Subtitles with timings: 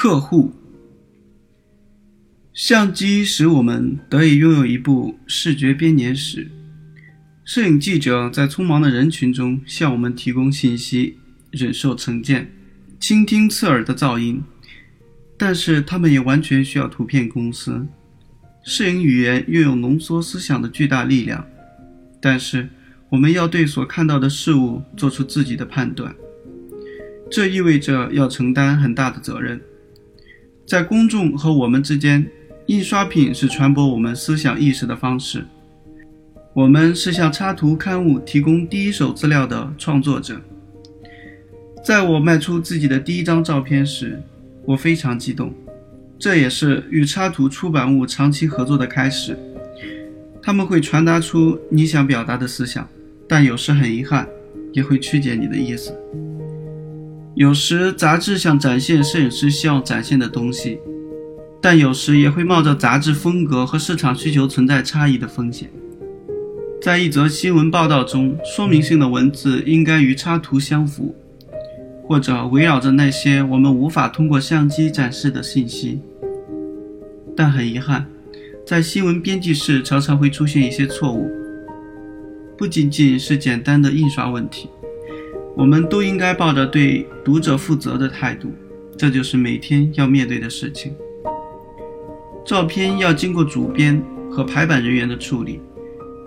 [0.00, 0.52] 客户，
[2.54, 6.48] 相机使我们得以拥有一部视觉编年史。
[7.44, 11.18] 摄影记者在匆忙的人群中向我们提供信息，
[11.50, 12.52] 忍受成见，
[13.00, 14.40] 倾听刺耳的噪音。
[15.36, 17.84] 但是他们也完全需要图片公司。
[18.62, 21.44] 摄影语言拥有浓缩思想的巨大力量，
[22.20, 22.68] 但是
[23.08, 26.14] 我们要对所看到的事物做出自己的判断。
[27.28, 29.60] 这意味着要承担很大的责任。
[30.68, 32.26] 在公众和我们之间，
[32.66, 35.46] 印刷品是传播我们思想意识的方式。
[36.52, 40.38] 我们是向插图刊物提供第一手资料的创作者。
[41.82, 44.22] 在我卖出自己的第一张照片时，
[44.66, 45.54] 我非常激动。
[46.18, 49.38] 这也是与插图出版物长期合作的开始。
[50.42, 52.86] 他们会传达出你想表达的思想，
[53.26, 54.28] 但有时很遗憾，
[54.74, 55.98] 也会曲解你的意思。
[57.38, 60.80] 有时杂志想展现摄影师希望展现的东西，
[61.62, 65.70] 但有时也会冒着杂志风格和市场需求存在差异的风险。
[66.82, 71.14] 在一则新闻报道中，说明性的文字应该与插图相符，
[72.02, 76.00] 或者围绕着那些我们无法通过相机展示的信息。
[77.36, 78.04] 但很遗憾，
[78.66, 81.30] 在新闻编辑室常常会出现一些错误，
[82.56, 84.68] 不仅仅是简单的印刷问题。
[85.58, 88.48] 我们都应该抱着对读者负责的态度，
[88.96, 90.94] 这就是每天要面对的事情。
[92.46, 94.00] 照片要经过主编
[94.30, 95.60] 和排版人员的处理，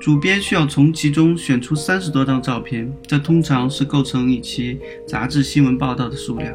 [0.00, 6.52] 主编需要从其中选出三十多张照片，这通常是构成一期杂志新闻报道的数量。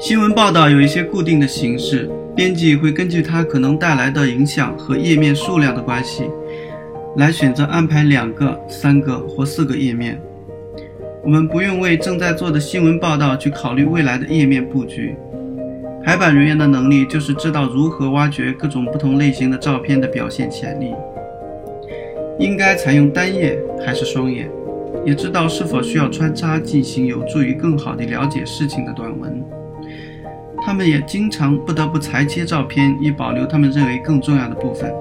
[0.00, 6.24] 新闻报道有一些固定的形式，编辑会根据它可能带来的影响和页面数量的关系，
[7.18, 10.18] 来选择安排两个、三个或四个页面。
[11.24, 15.14] 我们不用为正在做的新闻报道去考虑未来的页面布局。
[16.04, 20.92] 排版人员的能力就是知道如何挖掘各种不同类型的照片的表现潜力，
[22.40, 23.56] 应该采用单页
[23.86, 24.50] 还是双页，
[25.06, 29.40] 也知道是否需要穿插进行有助于更好地了解事情的短文。
[30.66, 34.92] 他们也经常不得不裁切照片以保留他们认为更重要的部分，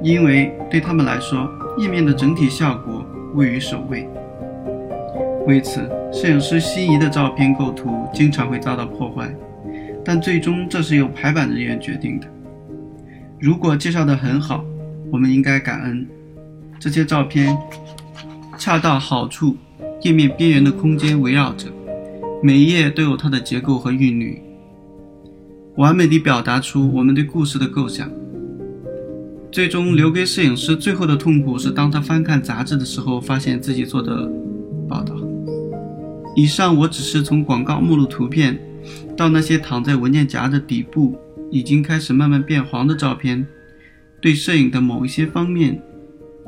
[0.00, 3.04] 因为对他们来说，页面的整体效果
[3.34, 4.08] 位于首位。
[5.46, 9.32] 为此，摄影师心仪的照片构图经常会遭到破坏，
[10.04, 12.26] 但最终这是由排版人员决定的。
[13.38, 14.64] 如果介绍得很好，
[15.12, 16.04] 我们应该感恩
[16.80, 17.56] 这些照片
[18.58, 19.56] 恰到好处，
[20.02, 21.68] 页面边缘的空间围绕着，
[22.42, 24.42] 每一页都有它的结构和韵律，
[25.76, 28.10] 完美地表达出我们对故事的构想。
[29.52, 34.28] 最终留给摄影师最后的痛苦是，当他翻看杂志的时候，发现自己做的
[34.88, 35.14] 报道。
[36.36, 38.60] 以上我只是从广告目录图片，
[39.16, 41.18] 到那些躺在文件夹的底部
[41.50, 43.44] 已经开始慢慢变黄的照片，
[44.20, 45.82] 对摄影的某一些方面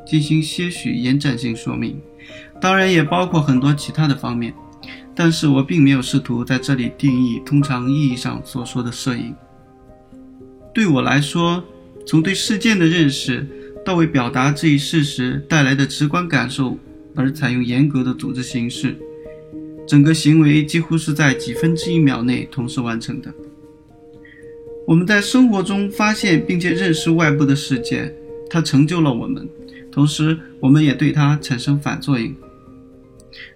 [0.05, 1.99] 进行些许延展性说明，
[2.61, 4.53] 当然也包括很多其他的方面。
[5.15, 9.35] 但是我并没有试图在这里定义通常意义上所说的摄影。
[10.71, 11.63] 对我来说，
[12.05, 13.45] 从对事件的认识
[13.83, 16.77] 到为表达这一事实带来的直观感受
[17.15, 18.95] 而采用严格的组织形式。
[19.89, 23.33] 整个行为几乎是在几分之一秒内同时完成的。
[24.85, 28.13] 我们在生活中发现并且认识外部的世界，
[28.51, 29.49] 它成就了我们，
[29.91, 32.31] 同时我们也对它产生反作用。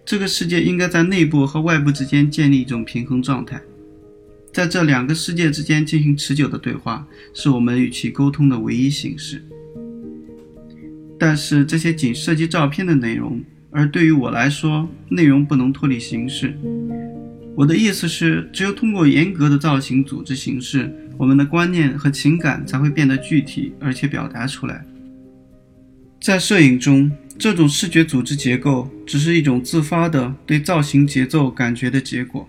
[0.03, 3.61] 这个世界应该在内部和外部之间建立一种平衡状态，
[4.51, 9.39] 在这两个世界之间进行持久的对话，是我们与其沟通的唯一形式。
[11.19, 13.39] 但是这些仅涉及照片的内容。
[13.73, 16.55] 而对于我来说，内容不能脱离形式。
[17.55, 24.85] 我的意思是，只有通过严格的造型组织形式，我们的观念和情感才会变得具体，而且表达出来。
[26.21, 32.47] 在摄影中，这种视觉组织结构只是一种自发的对造型节奏感觉的结果。